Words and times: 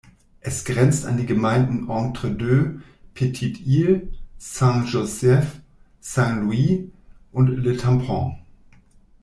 Es 0.39 0.65
grenzt 0.65 1.05
an 1.05 1.17
die 1.17 1.27
Gemeinden 1.27 1.87
Entre-Deux, 1.91 2.81
Petite-Île, 3.13 4.09
Saint-Joseph, 4.39 5.59
Saint-Louis 5.99 6.89
und 7.33 7.45
Le 7.49 7.77
Tampon. 7.77 8.35